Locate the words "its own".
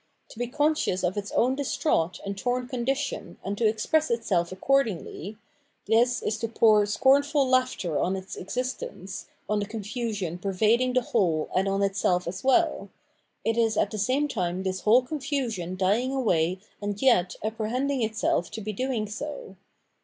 1.15-1.53